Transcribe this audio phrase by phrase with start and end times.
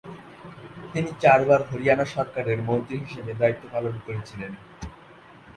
[0.93, 4.51] তিনি চারবার হরিয়ানা সরকারের মন্ত্রী হিসেবে দায়িত্ব পালন করেছিলেন।